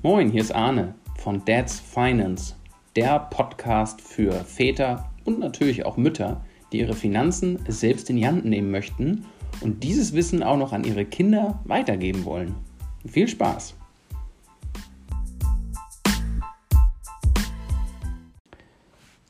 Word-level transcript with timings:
Moin, 0.00 0.30
hier 0.30 0.42
ist 0.42 0.54
Arne 0.54 0.94
von 1.16 1.44
Dad's 1.44 1.80
Finance, 1.80 2.54
der 2.94 3.18
Podcast 3.18 4.00
für 4.00 4.30
Väter 4.32 5.10
und 5.24 5.40
natürlich 5.40 5.84
auch 5.86 5.96
Mütter, 5.96 6.40
die 6.70 6.78
ihre 6.78 6.94
Finanzen 6.94 7.58
selbst 7.66 8.08
in 8.08 8.14
die 8.14 8.26
Hand 8.28 8.44
nehmen 8.44 8.70
möchten 8.70 9.26
und 9.60 9.82
dieses 9.82 10.12
Wissen 10.12 10.44
auch 10.44 10.56
noch 10.56 10.72
an 10.72 10.84
ihre 10.84 11.04
Kinder 11.04 11.58
weitergeben 11.64 12.24
wollen. 12.24 12.54
Viel 13.06 13.26
Spaß! 13.26 13.74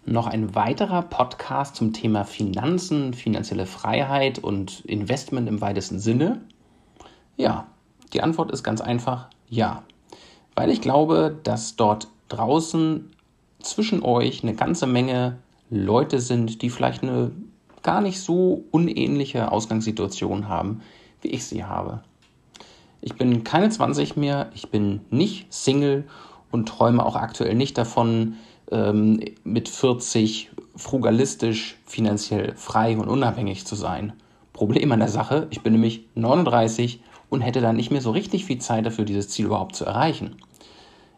Noch 0.05 0.27
ein 0.27 0.55
weiterer 0.55 1.01
Podcast 1.01 1.77
zum 1.77 1.95
Thema 1.95 2.25
Finanzen, 2.25 3.15
finanzielle 3.15 3.65
Freiheit 3.65 4.39
und 4.39 4.85
Investment 4.85 5.49
im 5.49 5.63
weitesten 5.63 5.99
Sinne? 5.99 6.43
Ja, 7.39 7.69
die 8.13 8.23
Antwort 8.23 8.51
ist 8.51 8.63
ganz 8.63 8.83
einfach 8.83 9.31
ja 9.49 9.83
weil 10.59 10.71
ich 10.71 10.81
glaube, 10.81 11.39
dass 11.45 11.77
dort 11.77 12.09
draußen 12.29 13.09
zwischen 13.61 14.03
euch 14.03 14.43
eine 14.43 14.55
ganze 14.55 14.89
Menge 14.89 15.39
Leute 15.71 16.19
sind, 16.19 16.63
die 16.63 16.71
vielleicht 16.71 17.05
eine 17.05 17.31
gar 17.85 18.01
nicht 18.01 18.21
so 18.21 18.65
unähnliche 18.73 19.53
Ausgangssituation 19.53 20.49
haben, 20.49 20.81
wie 21.23 21.29
ich 21.29 21.45
sie 21.45 21.63
habe. 21.63 22.03
Ich 23.01 23.15
bin 23.15 23.45
keine 23.45 23.69
20 23.69 24.17
mehr, 24.17 24.51
ich 24.53 24.69
bin 24.69 25.03
nicht 25.11 25.47
Single 25.55 26.09
und 26.51 26.69
träume 26.69 27.07
auch 27.07 27.15
aktuell 27.15 27.55
nicht 27.55 27.79
davon, 27.79 28.35
ähm, 28.73 29.21
mit 29.45 29.69
40 29.69 30.51
frugalistisch, 30.75 31.79
finanziell 31.87 32.55
frei 32.57 32.99
und 32.99 33.07
unabhängig 33.07 33.65
zu 33.65 33.77
sein. 33.77 34.13
Problem 34.55 34.91
an 34.91 34.99
der 34.99 35.09
Sache, 35.09 35.47
ich 35.51 35.63
bin 35.63 35.75
nämlich 35.75 36.09
39 36.17 37.01
und 37.31 37.41
hätte 37.41 37.61
dann 37.61 37.77
nicht 37.77 37.91
mehr 37.91 38.01
so 38.01 38.11
richtig 38.11 38.45
viel 38.45 38.59
Zeit 38.59 38.87
dafür, 38.87 39.05
dieses 39.05 39.29
Ziel 39.29 39.47
überhaupt 39.47 39.77
zu 39.77 39.85
erreichen. 39.85 40.37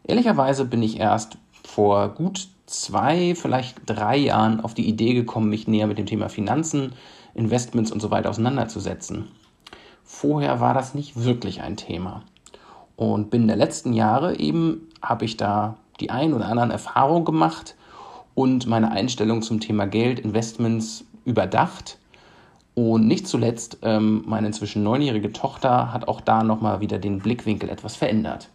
Ehrlicherweise 0.04 0.64
bin 0.64 0.82
ich 0.82 0.98
erst 0.98 1.38
vor 1.64 2.08
gut 2.08 2.48
zwei, 2.66 3.34
vielleicht 3.34 3.78
drei 3.86 4.16
Jahren 4.16 4.60
auf 4.60 4.74
die 4.74 4.88
Idee 4.88 5.14
gekommen, 5.14 5.50
mich 5.50 5.68
näher 5.68 5.86
mit 5.86 5.98
dem 5.98 6.06
Thema 6.06 6.28
Finanzen, 6.28 6.92
Investments 7.34 7.92
und 7.92 8.00
so 8.00 8.10
weiter 8.10 8.30
auseinanderzusetzen. 8.30 9.28
Vorher 10.04 10.60
war 10.60 10.74
das 10.74 10.94
nicht 10.94 11.22
wirklich 11.22 11.62
ein 11.62 11.76
Thema. 11.76 12.22
Und 12.96 13.30
binnen 13.30 13.46
der 13.46 13.56
letzten 13.56 13.92
Jahre 13.92 14.38
eben 14.38 14.88
habe 15.02 15.24
ich 15.24 15.36
da 15.36 15.76
die 16.00 16.10
ein 16.10 16.34
oder 16.34 16.46
anderen 16.46 16.70
Erfahrungen 16.70 17.24
gemacht 17.24 17.76
und 18.34 18.66
meine 18.66 18.90
Einstellung 18.90 19.42
zum 19.42 19.60
Thema 19.60 19.86
Geld, 19.86 20.20
Investments 20.20 21.04
überdacht. 21.24 21.98
Und 22.74 23.06
nicht 23.06 23.26
zuletzt, 23.26 23.78
ähm, 23.82 24.22
meine 24.26 24.46
inzwischen 24.46 24.82
neunjährige 24.82 25.32
Tochter 25.32 25.92
hat 25.92 26.08
auch 26.08 26.20
da 26.20 26.42
nochmal 26.42 26.80
wieder 26.80 26.98
den 26.98 27.18
Blickwinkel 27.18 27.68
etwas 27.68 27.96
verändert. 27.96 28.48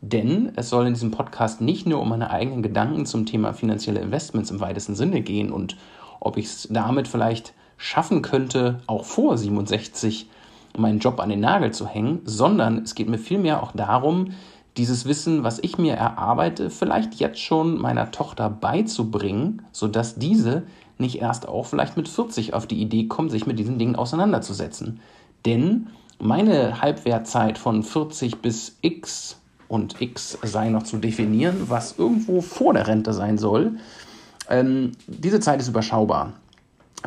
Denn 0.00 0.52
es 0.56 0.70
soll 0.70 0.86
in 0.86 0.94
diesem 0.94 1.10
Podcast 1.10 1.60
nicht 1.60 1.86
nur 1.86 2.00
um 2.00 2.08
meine 2.08 2.30
eigenen 2.30 2.62
Gedanken 2.62 3.04
zum 3.04 3.26
Thema 3.26 3.52
finanzielle 3.52 4.00
Investments 4.00 4.50
im 4.50 4.60
weitesten 4.60 4.94
Sinne 4.94 5.20
gehen 5.20 5.52
und 5.52 5.76
ob 6.20 6.36
ich 6.36 6.46
es 6.46 6.68
damit 6.70 7.08
vielleicht 7.08 7.52
schaffen 7.76 8.22
könnte, 8.22 8.80
auch 8.86 9.04
vor 9.04 9.36
67 9.36 10.28
meinen 10.76 11.00
Job 11.00 11.20
an 11.20 11.30
den 11.30 11.40
Nagel 11.40 11.72
zu 11.72 11.86
hängen, 11.86 12.20
sondern 12.24 12.82
es 12.82 12.94
geht 12.94 13.08
mir 13.08 13.18
vielmehr 13.18 13.62
auch 13.62 13.72
darum, 13.72 14.32
dieses 14.76 15.06
Wissen, 15.06 15.42
was 15.42 15.58
ich 15.58 15.76
mir 15.78 15.94
erarbeite, 15.94 16.70
vielleicht 16.70 17.14
jetzt 17.16 17.40
schon 17.40 17.80
meiner 17.80 18.12
Tochter 18.12 18.48
beizubringen, 18.48 19.62
sodass 19.72 20.16
diese 20.16 20.62
nicht 21.00 21.20
erst 21.20 21.48
auch 21.48 21.66
vielleicht 21.66 21.96
mit 21.96 22.08
40 22.08 22.54
auf 22.54 22.66
die 22.66 22.80
Idee 22.80 23.06
kommt, 23.06 23.30
sich 23.30 23.46
mit 23.46 23.58
diesen 23.58 23.78
Dingen 23.78 23.96
auseinanderzusetzen. 23.96 25.00
Denn 25.46 25.88
meine 26.18 26.80
Halbwertzeit 26.80 27.58
von 27.58 27.82
40 27.82 28.42
bis 28.42 28.76
x 28.80 29.36
und 29.68 30.00
X 30.00 30.38
sei 30.42 30.70
noch 30.70 30.82
zu 30.82 30.96
definieren, 30.96 31.66
was 31.68 31.98
irgendwo 31.98 32.40
vor 32.40 32.72
der 32.72 32.86
Rente 32.86 33.12
sein 33.12 33.38
soll. 33.38 33.72
Ähm, 34.48 34.92
diese 35.06 35.40
Zeit 35.40 35.60
ist 35.60 35.68
überschaubar. 35.68 36.32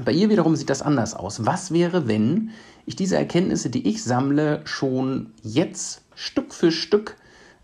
Bei 0.06 0.12
ihr 0.12 0.30
wiederum 0.30 0.56
sieht 0.56 0.70
das 0.70 0.82
anders 0.82 1.16
aus. 1.16 1.46
Was 1.46 1.72
wäre, 1.72 2.08
wenn 2.08 2.52
ich 2.86 2.96
diese 2.96 3.18
Erkenntnisse, 3.18 3.70
die 3.70 3.88
ich 3.88 4.04
sammle, 4.04 4.62
schon 4.64 5.32
jetzt 5.42 6.04
Stück 6.16 6.54
für 6.54 6.72
Stück 6.72 7.18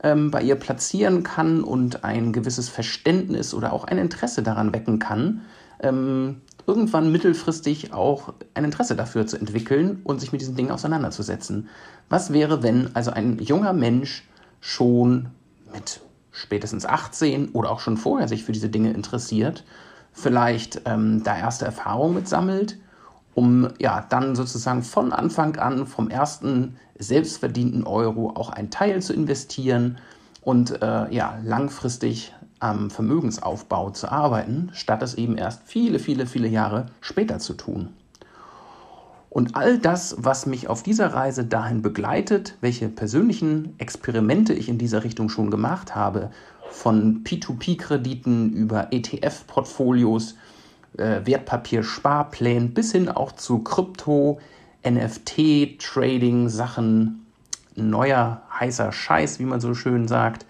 ähm, 0.04 0.32
bei 0.32 0.42
ihr 0.42 0.56
platzieren 0.56 1.24
kann 1.24 1.64
und 1.64 2.04
ein 2.04 2.34
gewisses 2.34 2.70
Verständnis 2.70 3.54
oder 3.54 3.72
auch 3.72 3.86
ein 3.86 3.98
Interesse 3.98 4.44
daran 4.44 4.74
wecken 4.74 5.00
kann, 5.00 5.42
ähm, 5.80 6.42
irgendwann 6.66 7.12
mittelfristig 7.12 7.94
auch 7.94 8.34
ein 8.54 8.66
Interesse 8.66 8.96
dafür 8.96 9.26
zu 9.26 9.38
entwickeln 9.38 10.02
und 10.04 10.20
sich 10.20 10.32
mit 10.32 10.42
diesen 10.42 10.56
Dingen 10.56 10.72
auseinanderzusetzen. 10.72 11.70
Was 12.10 12.34
wäre, 12.34 12.62
wenn 12.64 12.96
also 12.96 13.12
ein 13.12 13.40
junger 13.40 13.74
Mensch 13.74 14.28
schon 14.60 15.30
mit 15.74 16.02
spätestens 16.32 16.86
18 16.86 17.50
oder 17.50 17.72
auch 17.72 17.80
schon 17.80 17.98
vorher 17.98 18.28
sich 18.28 18.44
für 18.44 18.52
diese 18.52 18.70
Dinge 18.70 18.92
interessiert, 18.92 19.64
vielleicht 20.12 20.82
ähm, 20.86 21.24
da 21.24 21.38
erste 21.38 21.66
Erfahrungen 21.66 22.16
mitsammelt, 22.16 22.78
um 23.34 23.70
ja 23.80 24.06
dann 24.10 24.36
sozusagen 24.36 24.84
von 24.84 25.14
Anfang 25.14 25.58
an 25.58 25.86
vom 25.86 26.10
ersten 26.10 26.78
selbstverdienten 26.98 27.86
Euro 27.86 28.32
auch 28.36 28.50
einen 28.50 28.72
Teil 28.72 29.02
zu 29.02 29.14
investieren 29.14 30.00
und 30.42 30.82
äh, 30.82 31.14
ja 31.14 31.38
langfristig 31.44 32.34
am 32.60 32.90
Vermögensaufbau 32.90 33.92
zu 33.92 34.12
arbeiten, 34.12 34.70
statt 34.74 35.04
es 35.04 35.16
eben 35.16 35.38
erst 35.38 35.62
viele, 35.66 36.00
viele, 36.00 36.26
viele 36.26 36.48
Jahre 36.48 36.88
später 37.02 37.40
zu 37.40 37.54
tun. 37.54 37.90
Und 39.30 39.56
all 39.56 39.78
das, 39.78 40.16
was 40.18 40.46
mich 40.46 40.68
auf 40.68 40.84
dieser 40.84 41.14
Reise 41.14 41.46
dahin 41.46 41.82
begleitet, 41.82 42.56
welche 42.62 42.90
persönlichen 42.90 43.76
Experimente 43.78 44.54
ich 44.54 44.70
in 44.70 44.78
dieser 44.78 45.04
Richtung 45.04 45.30
schon 45.30 45.52
gemacht 45.52 45.96
habe, 45.96 46.32
von 46.72 47.24
P2P-Krediten 47.24 48.52
über 48.54 48.92
ETF-Portfolios, 48.92 50.36
äh, 50.98 51.22
Wertpapier-Sparplänen 51.26 52.74
bis 52.74 52.92
hin 52.92 53.08
auch 53.10 53.32
zu 53.32 53.60
Krypto, 53.60 54.40
NFT-Trading-Sachen, 54.84 57.26
neuer 57.76 58.42
heißer 58.60 58.92
Scheiß, 58.92 59.40
wie 59.40 59.46
man 59.46 59.62
so 59.62 59.76
schön 59.76 60.08
sagt. 60.08 60.48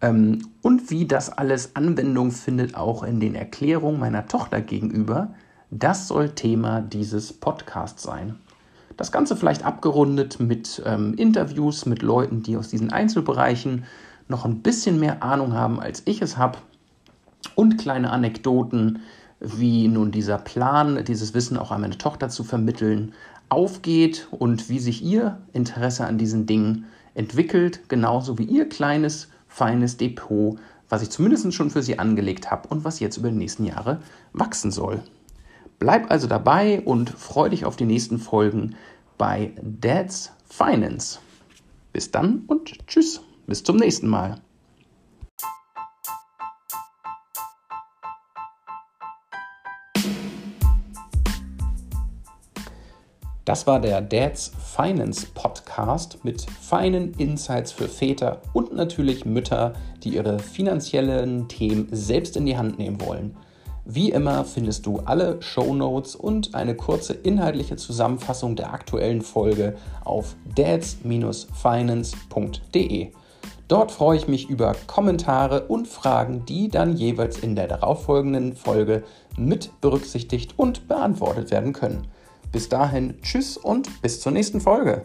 Ähm, 0.00 0.48
und 0.62 0.90
wie 0.90 1.06
das 1.06 1.30
alles 1.30 1.76
Anwendung 1.76 2.30
findet, 2.30 2.74
auch 2.74 3.02
in 3.02 3.20
den 3.20 3.34
Erklärungen 3.34 4.00
meiner 4.00 4.26
Tochter 4.26 4.60
gegenüber, 4.60 5.34
das 5.70 6.08
soll 6.08 6.30
Thema 6.30 6.80
dieses 6.80 7.32
Podcasts 7.32 8.02
sein. 8.02 8.36
Das 8.96 9.10
Ganze 9.10 9.36
vielleicht 9.36 9.64
abgerundet 9.64 10.38
mit 10.38 10.82
ähm, 10.86 11.14
Interviews 11.14 11.84
mit 11.84 12.02
Leuten, 12.02 12.42
die 12.42 12.56
aus 12.56 12.68
diesen 12.68 12.92
Einzelbereichen 12.92 13.84
noch 14.28 14.44
ein 14.44 14.60
bisschen 14.62 15.00
mehr 15.00 15.22
Ahnung 15.22 15.52
haben, 15.52 15.80
als 15.80 16.02
ich 16.04 16.22
es 16.22 16.36
habe. 16.36 16.58
Und 17.54 17.76
kleine 17.78 18.10
Anekdoten, 18.10 19.00
wie 19.40 19.88
nun 19.88 20.12
dieser 20.12 20.38
Plan, 20.38 21.04
dieses 21.04 21.34
Wissen 21.34 21.56
auch 21.56 21.72
an 21.72 21.80
meine 21.80 21.98
Tochter 21.98 22.28
zu 22.28 22.44
vermitteln, 22.44 23.12
aufgeht 23.48 24.28
und 24.30 24.68
wie 24.68 24.78
sich 24.78 25.02
ihr 25.02 25.38
Interesse 25.52 26.06
an 26.06 26.18
diesen 26.18 26.46
Dingen 26.46 26.86
entwickelt, 27.14 27.88
genauso 27.88 28.38
wie 28.38 28.44
ihr 28.44 28.68
kleines, 28.68 29.28
feines 29.54 29.96
Depot, 29.96 30.58
was 30.88 31.02
ich 31.02 31.10
zumindest 31.10 31.54
schon 31.54 31.70
für 31.70 31.82
sie 31.82 32.00
angelegt 32.00 32.50
habe 32.50 32.68
und 32.68 32.84
was 32.84 32.98
jetzt 32.98 33.16
über 33.16 33.30
die 33.30 33.36
nächsten 33.36 33.64
Jahre 33.64 34.00
wachsen 34.32 34.72
soll. 34.72 35.02
Bleib 35.78 36.10
also 36.10 36.26
dabei 36.26 36.80
und 36.80 37.10
freu 37.10 37.48
dich 37.48 37.64
auf 37.64 37.76
die 37.76 37.84
nächsten 37.84 38.18
Folgen 38.18 38.74
bei 39.16 39.52
Dad's 39.62 40.32
Finance. 40.48 41.20
Bis 41.92 42.10
dann 42.10 42.42
und 42.48 42.86
tschüss. 42.88 43.20
Bis 43.46 43.62
zum 43.62 43.76
nächsten 43.76 44.08
Mal. 44.08 44.40
Das 53.44 53.66
war 53.66 53.78
der 53.78 54.00
Dad's 54.00 54.50
Finance 54.74 55.26
Podcast 55.74 56.24
mit 56.24 56.42
feinen 56.42 57.14
Insights 57.14 57.72
für 57.72 57.88
Väter 57.88 58.40
und 58.52 58.74
natürlich 58.74 59.24
Mütter, 59.24 59.72
die 60.04 60.10
ihre 60.10 60.38
finanziellen 60.38 61.48
Themen 61.48 61.88
selbst 61.90 62.36
in 62.36 62.46
die 62.46 62.56
Hand 62.56 62.78
nehmen 62.78 63.00
wollen. 63.00 63.36
Wie 63.84 64.12
immer 64.12 64.44
findest 64.44 64.86
du 64.86 65.00
alle 65.00 65.42
Show 65.42 65.74
Notes 65.74 66.14
und 66.14 66.54
eine 66.54 66.76
kurze 66.76 67.14
inhaltliche 67.14 67.74
Zusammenfassung 67.74 68.54
der 68.54 68.72
aktuellen 68.72 69.20
Folge 69.20 69.74
auf 70.04 70.36
dads-finance.de. 70.54 73.08
Dort 73.66 73.90
freue 73.90 74.16
ich 74.16 74.28
mich 74.28 74.48
über 74.48 74.76
Kommentare 74.86 75.66
und 75.66 75.88
Fragen, 75.88 76.46
die 76.46 76.68
dann 76.68 76.96
jeweils 76.96 77.38
in 77.38 77.56
der 77.56 77.66
darauffolgenden 77.66 78.54
Folge 78.54 79.02
mit 79.36 79.72
berücksichtigt 79.80 80.54
und 80.56 80.86
beantwortet 80.86 81.50
werden 81.50 81.72
können. 81.72 82.06
Bis 82.52 82.68
dahin, 82.68 83.20
tschüss 83.22 83.56
und 83.56 84.02
bis 84.02 84.20
zur 84.20 84.30
nächsten 84.30 84.60
Folge. 84.60 85.02